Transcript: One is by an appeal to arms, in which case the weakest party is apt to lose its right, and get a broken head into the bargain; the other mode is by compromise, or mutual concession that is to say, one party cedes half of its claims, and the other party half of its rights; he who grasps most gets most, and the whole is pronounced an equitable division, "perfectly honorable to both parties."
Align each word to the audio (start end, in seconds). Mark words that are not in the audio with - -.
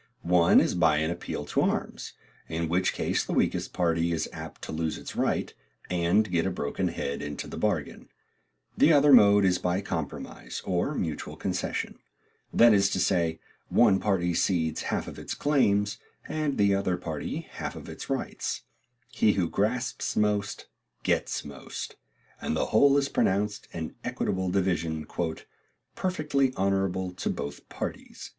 One 0.23 0.59
is 0.59 0.73
by 0.73 0.97
an 0.97 1.11
appeal 1.11 1.45
to 1.45 1.61
arms, 1.61 2.13
in 2.49 2.67
which 2.67 2.91
case 2.91 3.23
the 3.23 3.33
weakest 3.33 3.71
party 3.71 4.11
is 4.11 4.27
apt 4.33 4.63
to 4.63 4.71
lose 4.71 4.97
its 4.97 5.15
right, 5.15 5.53
and 5.91 6.31
get 6.31 6.43
a 6.43 6.49
broken 6.49 6.87
head 6.87 7.21
into 7.21 7.45
the 7.47 7.55
bargain; 7.55 8.09
the 8.75 8.91
other 8.91 9.13
mode 9.13 9.45
is 9.45 9.59
by 9.59 9.79
compromise, 9.81 10.59
or 10.65 10.95
mutual 10.95 11.35
concession 11.35 11.99
that 12.51 12.73
is 12.73 12.89
to 12.89 12.99
say, 12.99 13.39
one 13.69 13.99
party 13.99 14.33
cedes 14.33 14.81
half 14.89 15.07
of 15.07 15.19
its 15.19 15.35
claims, 15.35 15.99
and 16.27 16.57
the 16.57 16.73
other 16.73 16.97
party 16.97 17.41
half 17.51 17.75
of 17.75 17.87
its 17.87 18.09
rights; 18.09 18.63
he 19.11 19.33
who 19.33 19.47
grasps 19.47 20.15
most 20.15 20.65
gets 21.03 21.45
most, 21.45 21.95
and 22.41 22.57
the 22.57 22.65
whole 22.73 22.97
is 22.97 23.07
pronounced 23.07 23.67
an 23.71 23.93
equitable 24.03 24.49
division, 24.49 25.05
"perfectly 25.95 26.51
honorable 26.55 27.11
to 27.13 27.29
both 27.29 27.69
parties." 27.69 28.29